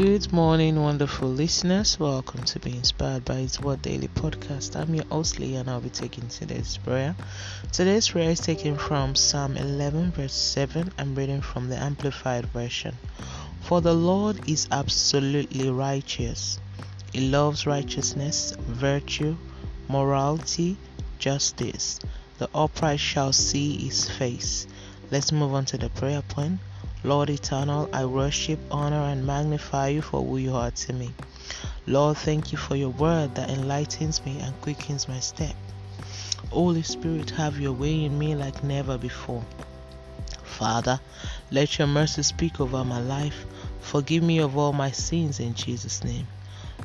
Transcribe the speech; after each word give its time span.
Good 0.00 0.32
morning, 0.32 0.82
wonderful 0.82 1.28
listeners. 1.28 2.00
Welcome 2.00 2.44
to 2.44 2.58
Be 2.58 2.74
Inspired 2.74 3.26
by 3.26 3.34
His 3.34 3.60
Word 3.60 3.82
Daily 3.82 4.08
Podcast. 4.08 4.74
I'm 4.74 4.94
your 4.94 5.04
host, 5.04 5.38
Lee, 5.38 5.56
and 5.56 5.68
I'll 5.68 5.82
be 5.82 5.90
taking 5.90 6.26
today's 6.26 6.78
prayer. 6.78 7.14
Today's 7.70 8.08
prayer 8.08 8.30
is 8.30 8.40
taken 8.40 8.78
from 8.78 9.14
Psalm 9.14 9.58
11, 9.58 10.12
verse 10.12 10.32
7. 10.32 10.90
I'm 10.96 11.14
reading 11.14 11.42
from 11.42 11.68
the 11.68 11.76
Amplified 11.76 12.46
Version. 12.46 12.96
For 13.60 13.82
the 13.82 13.92
Lord 13.92 14.48
is 14.48 14.68
absolutely 14.72 15.68
righteous, 15.68 16.58
He 17.12 17.28
loves 17.28 17.66
righteousness, 17.66 18.54
virtue, 18.58 19.36
morality, 19.86 20.78
justice. 21.18 22.00
The 22.38 22.48
upright 22.54 23.00
shall 23.00 23.34
see 23.34 23.76
His 23.76 24.08
face. 24.08 24.66
Let's 25.10 25.30
move 25.30 25.52
on 25.52 25.66
to 25.66 25.76
the 25.76 25.90
prayer 25.90 26.22
point. 26.22 26.60
Lord 27.02 27.30
eternal, 27.30 27.88
I 27.92 28.04
worship, 28.04 28.58
honor, 28.70 29.04
and 29.04 29.26
magnify 29.26 29.88
you 29.88 30.02
for 30.02 30.22
who 30.22 30.36
you 30.36 30.54
are 30.54 30.70
to 30.70 30.92
me. 30.92 31.14
Lord, 31.86 32.18
thank 32.18 32.52
you 32.52 32.58
for 32.58 32.76
your 32.76 32.90
word 32.90 33.34
that 33.36 33.48
enlightens 33.48 34.24
me 34.26 34.38
and 34.40 34.60
quickens 34.60 35.08
my 35.08 35.18
step. 35.20 35.54
Holy 36.50 36.82
Spirit, 36.82 37.30
have 37.30 37.58
your 37.58 37.72
way 37.72 38.04
in 38.04 38.18
me 38.18 38.34
like 38.34 38.62
never 38.62 38.98
before. 38.98 39.42
Father, 40.42 41.00
let 41.50 41.78
your 41.78 41.88
mercy 41.88 42.22
speak 42.22 42.60
over 42.60 42.84
my 42.84 43.00
life. 43.00 43.46
Forgive 43.80 44.22
me 44.22 44.38
of 44.40 44.58
all 44.58 44.74
my 44.74 44.90
sins 44.90 45.40
in 45.40 45.54
Jesus' 45.54 46.04
name. 46.04 46.26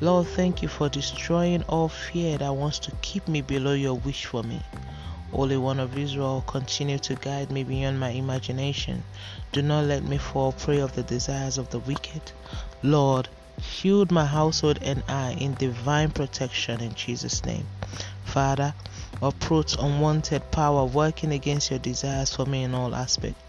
Lord, 0.00 0.28
thank 0.28 0.62
you 0.62 0.68
for 0.68 0.88
destroying 0.88 1.64
all 1.64 1.88
fear 1.88 2.38
that 2.38 2.54
wants 2.54 2.78
to 2.80 2.92
keep 3.02 3.26
me 3.26 3.40
below 3.40 3.72
your 3.72 3.94
wish 3.94 4.26
for 4.26 4.44
me. 4.44 4.60
Holy 5.34 5.56
One 5.56 5.80
of 5.80 5.98
Israel, 5.98 6.44
continue 6.46 6.96
to 6.98 7.16
guide 7.16 7.50
me 7.50 7.64
beyond 7.64 7.98
my 7.98 8.10
imagination. 8.10 9.02
Do 9.50 9.62
not 9.62 9.86
let 9.86 10.04
me 10.04 10.16
fall 10.16 10.52
prey 10.52 10.78
of 10.78 10.94
the 10.94 11.02
desires 11.02 11.58
of 11.58 11.70
the 11.70 11.80
wicked. 11.80 12.22
Lord, 12.84 13.28
shield 13.60 14.12
my 14.12 14.26
household 14.26 14.78
and 14.80 15.02
I 15.08 15.32
in 15.32 15.54
divine 15.54 16.12
protection 16.12 16.80
in 16.80 16.94
Jesus' 16.94 17.44
name. 17.44 17.66
Father, 18.24 18.74
uproot 19.20 19.76
unwanted 19.76 20.52
power 20.52 20.84
working 20.84 21.32
against 21.32 21.68
your 21.68 21.80
desires 21.80 22.32
for 22.32 22.46
me 22.46 22.62
in 22.62 22.72
all 22.72 22.94
aspects. 22.94 23.42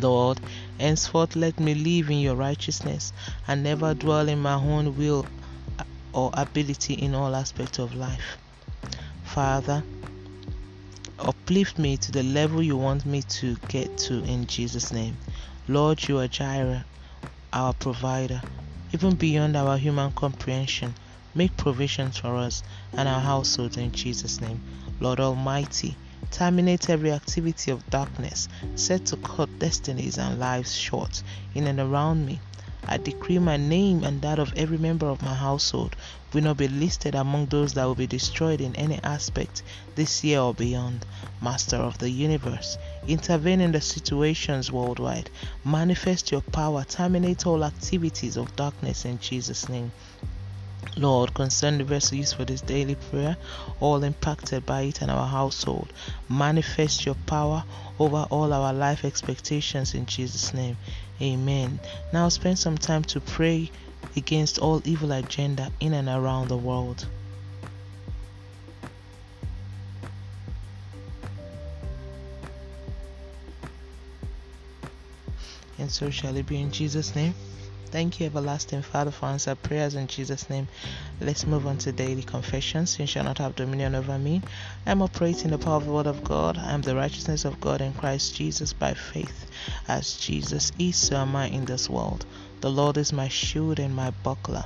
Lord, 0.00 0.40
henceforth 0.80 1.36
let 1.36 1.60
me 1.60 1.74
live 1.74 2.10
in 2.10 2.20
your 2.20 2.36
righteousness 2.36 3.12
and 3.46 3.62
never 3.62 3.92
dwell 3.92 4.30
in 4.30 4.40
my 4.40 4.54
own 4.54 4.96
will 4.96 5.26
or 6.14 6.30
ability 6.32 6.94
in 6.94 7.14
all 7.14 7.36
aspects 7.36 7.78
of 7.78 7.94
life. 7.94 8.38
Father, 9.24 9.82
uplift 11.18 11.78
me 11.78 11.96
to 11.96 12.12
the 12.12 12.22
level 12.22 12.62
you 12.62 12.76
want 12.76 13.06
me 13.06 13.22
to 13.22 13.56
get 13.68 13.96
to 13.98 14.24
in 14.24 14.46
Jesus' 14.46 14.92
name. 14.92 15.16
Lord, 15.68 16.06
you 16.08 16.18
are 16.18 16.28
Jireh, 16.28 16.84
our 17.52 17.72
provider, 17.72 18.42
even 18.92 19.14
beyond 19.14 19.56
our 19.56 19.78
human 19.78 20.12
comprehension. 20.12 20.94
Make 21.34 21.56
provisions 21.56 22.18
for 22.18 22.36
us 22.36 22.62
and 22.92 23.08
our 23.08 23.20
household 23.20 23.76
in 23.76 23.92
Jesus' 23.92 24.40
name. 24.40 24.60
Lord 25.00 25.20
Almighty, 25.20 25.96
terminate 26.30 26.90
every 26.90 27.12
activity 27.12 27.70
of 27.70 27.88
darkness 27.90 28.48
set 28.74 29.06
to 29.06 29.16
cut 29.16 29.58
destinies 29.58 30.18
and 30.18 30.38
lives 30.38 30.74
short 30.74 31.22
in 31.54 31.66
and 31.66 31.80
around 31.80 32.24
me. 32.26 32.40
I 32.86 32.98
decree 32.98 33.38
my 33.38 33.56
name 33.56 34.04
and 34.04 34.20
that 34.22 34.38
of 34.38 34.52
every 34.56 34.78
member 34.78 35.06
of 35.06 35.22
my 35.22 35.34
household 35.34 35.96
will 36.32 36.42
not 36.42 36.58
be 36.58 36.68
listed 36.68 37.14
among 37.14 37.46
those 37.46 37.72
that 37.74 37.84
will 37.84 37.94
be 37.94 38.06
destroyed 38.06 38.60
in 38.60 38.76
any 38.76 39.00
aspect 39.02 39.62
this 39.94 40.22
year 40.22 40.40
or 40.40 40.52
beyond. 40.52 41.06
Master 41.40 41.76
of 41.76 41.98
the 41.98 42.10
universe, 42.10 42.76
intervene 43.06 43.60
in 43.60 43.72
the 43.72 43.80
situations 43.80 44.70
worldwide. 44.70 45.30
Manifest 45.64 46.30
your 46.30 46.42
power, 46.42 46.84
terminate 46.84 47.46
all 47.46 47.64
activities 47.64 48.36
of 48.36 48.54
darkness 48.56 49.04
in 49.04 49.18
Jesus' 49.18 49.68
name. 49.68 49.92
Lord, 50.96 51.34
concern 51.34 51.78
the 51.78 51.84
vessel 51.84 52.18
used 52.18 52.36
for 52.36 52.44
this 52.44 52.60
daily 52.60 52.94
prayer, 52.94 53.36
all 53.80 54.04
impacted 54.04 54.66
by 54.66 54.82
it 54.82 55.00
and 55.02 55.10
our 55.10 55.26
household. 55.26 55.92
Manifest 56.28 57.06
your 57.06 57.16
power 57.26 57.64
over 57.98 58.26
all 58.30 58.52
our 58.52 58.72
life 58.72 59.04
expectations 59.04 59.94
in 59.94 60.06
Jesus' 60.06 60.52
name. 60.52 60.76
Amen. 61.20 61.78
Now 62.12 62.28
spend 62.28 62.58
some 62.58 62.76
time 62.76 63.02
to 63.04 63.20
pray 63.20 63.70
against 64.16 64.58
all 64.58 64.82
evil 64.84 65.12
agenda 65.12 65.70
in 65.80 65.94
and 65.94 66.08
around 66.08 66.48
the 66.48 66.56
world. 66.56 67.06
And 75.78 75.90
so 75.90 76.10
shall 76.10 76.36
it 76.36 76.46
be 76.46 76.60
in 76.60 76.70
Jesus' 76.70 77.14
name. 77.14 77.34
Thank 77.94 78.18
you, 78.18 78.26
everlasting 78.26 78.82
Father, 78.82 79.12
for 79.12 79.26
answer 79.26 79.54
prayers 79.54 79.94
in 79.94 80.08
Jesus' 80.08 80.50
name. 80.50 80.66
Let's 81.20 81.46
move 81.46 81.64
on 81.64 81.78
to 81.78 81.92
daily 81.92 82.24
confessions. 82.24 82.98
You 82.98 83.06
shall 83.06 83.22
not 83.22 83.38
have 83.38 83.54
dominion 83.54 83.94
over 83.94 84.18
me. 84.18 84.42
I 84.84 84.90
am 84.90 85.00
operating 85.00 85.52
the 85.52 85.58
power 85.58 85.76
of 85.76 85.86
the 85.86 85.92
Word 85.92 86.08
of 86.08 86.24
God. 86.24 86.58
I 86.58 86.72
am 86.72 86.82
the 86.82 86.96
righteousness 86.96 87.44
of 87.44 87.60
God 87.60 87.80
in 87.80 87.94
Christ 87.94 88.34
Jesus 88.34 88.72
by 88.72 88.94
faith. 88.94 89.46
As 89.86 90.14
Jesus 90.14 90.72
is, 90.76 90.96
so 90.96 91.18
am 91.18 91.36
I 91.36 91.46
in 91.46 91.66
this 91.66 91.88
world. 91.88 92.26
The 92.62 92.68
Lord 92.68 92.96
is 92.96 93.12
my 93.12 93.28
shield 93.28 93.78
and 93.78 93.94
my 93.94 94.10
buckler. 94.10 94.64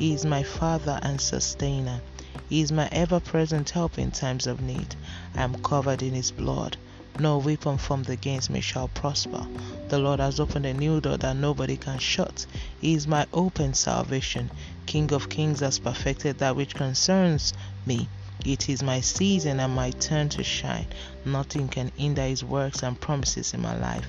He 0.00 0.12
is 0.12 0.26
my 0.26 0.42
Father 0.42 0.98
and 1.04 1.20
sustainer. 1.20 2.00
He 2.48 2.62
is 2.62 2.72
my 2.72 2.88
ever 2.90 3.20
present 3.20 3.70
help 3.70 3.96
in 3.96 4.10
times 4.10 4.48
of 4.48 4.60
need. 4.60 4.96
I 5.36 5.44
am 5.44 5.62
covered 5.62 6.02
in 6.02 6.14
His 6.14 6.32
blood. 6.32 6.76
No 7.18 7.38
weapon 7.38 7.78
formed 7.78 8.10
against 8.10 8.50
me 8.50 8.60
shall 8.60 8.88
prosper. 8.88 9.46
The 9.88 9.98
Lord 9.98 10.20
has 10.20 10.38
opened 10.38 10.66
a 10.66 10.74
new 10.74 11.00
door 11.00 11.16
that 11.16 11.36
nobody 11.36 11.76
can 11.76 11.98
shut. 11.98 12.44
He 12.78 12.92
is 12.92 13.06
my 13.06 13.26
open 13.32 13.72
salvation. 13.72 14.50
King 14.84 15.12
of 15.12 15.30
kings 15.30 15.60
has 15.60 15.78
perfected 15.78 16.38
that 16.38 16.56
which 16.56 16.74
concerns 16.74 17.54
me. 17.86 18.08
It 18.44 18.68
is 18.68 18.82
my 18.82 19.00
season 19.00 19.60
and 19.60 19.74
my 19.74 19.92
turn 19.92 20.28
to 20.30 20.44
shine. 20.44 20.86
Nothing 21.24 21.68
can 21.68 21.90
hinder 21.96 22.22
his 22.22 22.44
works 22.44 22.82
and 22.82 23.00
promises 23.00 23.54
in 23.54 23.62
my 23.62 23.76
life. 23.78 24.06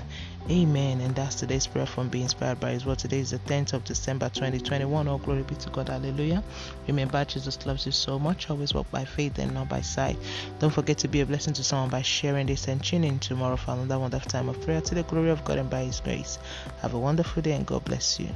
Amen. 0.50 1.02
And 1.02 1.13
that's 1.13 1.35
today's 1.35 1.68
prayer 1.68 1.85
from 1.85 2.08
being 2.08 2.24
inspired 2.24 2.59
by 2.62 2.72
His 2.72 2.85
word. 2.85 3.00
Today 3.00 3.19
is 3.19 3.31
the 3.31 3.40
10th 3.40 3.74
of 3.74 3.84
December 3.84 4.30
2021. 4.30 5.08
All 5.08 5.18
glory 5.18 5.44
be 5.44 5.56
to 5.56 5.69
God. 5.69 5.90
Hallelujah. 5.90 6.41
Remember, 6.88 7.25
Jesus 7.25 7.66
loves 7.66 7.85
you 7.85 7.91
so 7.91 8.18
much. 8.18 8.50
Always 8.50 8.74
walk 8.74 8.90
by 8.90 9.03
faith 9.03 9.40
and 9.40 9.53
not 9.53 9.68
by 9.68 9.81
sight. 9.81 10.18
Don't 10.59 10.74
forget 10.74 10.97
to 11.00 11.09
be 11.09 11.19
a 11.19 11.25
blessing 11.25 11.53
to 11.53 11.63
someone 11.63 11.90
by 11.90 12.02
sharing 12.02 12.47
this 12.47 12.68
and 12.69 12.81
tuning 12.81 13.13
in 13.13 13.19
tomorrow 13.19 13.58
for 13.58 13.72
another 13.72 14.00
wonderful 14.00 14.30
time 14.30 14.47
of 14.47 14.62
prayer 14.62 14.80
to 14.80 14.96
the 14.96 15.03
glory 15.03 15.31
of 15.31 15.44
God 15.44 15.58
and 15.58 15.69
by 15.69 15.84
His 15.84 16.00
grace. 16.00 16.40
Have 16.81 16.94
a 16.94 17.00
wonderful 17.00 17.41
day 17.41 17.52
and 17.52 17.66
God 17.66 17.84
bless 17.84 18.18
you. 18.18 18.29